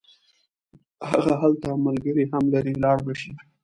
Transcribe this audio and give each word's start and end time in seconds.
هغه 1.09 1.33
هلته 1.41 1.69
ملګري 1.85 2.25
هم 2.31 2.43
لري 2.53 2.73
لاړ 2.83 2.97
به 3.05 3.13
شي. 3.21 3.31